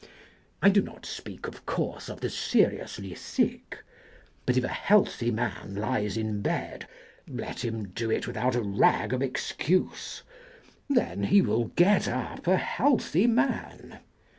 I 0.63 0.69
do 0.69 0.81
not 0.81 1.05
speak, 1.05 1.45
of 1.47 1.63
course, 1.67 2.09
of 2.09 2.21
the 2.21 2.29
seriously 2.31 3.13
sick. 3.13 3.83
But 4.47 4.57
if 4.57 4.63
a 4.63 4.67
healthy 4.67 5.29
man 5.29 5.75
lies 5.75 6.17
in 6.17 6.41
bed, 6.41 6.87
let 7.27 7.63
him 7.63 7.89
do 7.89 8.09
it 8.09 8.25
without 8.25 8.55
a 8.55 8.63
rag 8.63 9.13
of 9.13 9.21
excuse; 9.21 10.23
then 10.89 11.25
he 11.25 11.39
will 11.43 11.65
get 11.65 12.07
up 12.07 12.47
a 12.47 12.57
healthy 12.57 13.27
man. 13.27 13.99